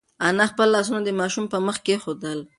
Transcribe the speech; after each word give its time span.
انا 0.27 0.43
خپل 0.51 0.67
لاسونه 0.75 1.01
د 1.03 1.09
ماشوم 1.19 1.45
په 1.53 1.57
مخ 1.65 1.77
کېښودل. 1.85 2.39